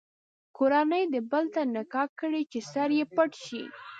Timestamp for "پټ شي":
3.15-3.63